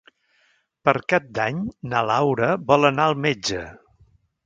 [0.89, 1.61] Per Cap d'Any
[1.93, 3.65] na Laura vol anar al metge.